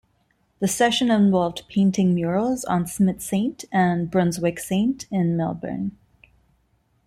The 0.61 0.67
session 0.67 1.11
involved 1.11 1.61
painting 1.69 2.15
murals 2.15 2.65
on 2.65 2.87
Smith 2.87 3.21
Saint 3.21 3.65
and 3.71 4.09
Brunswick 4.09 4.57
Saint 4.57 5.05
in 5.11 5.37
Melbourne. 5.37 5.95